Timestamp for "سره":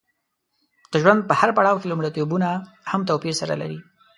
3.41-3.53